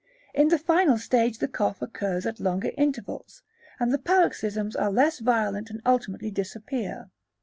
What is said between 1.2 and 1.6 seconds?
the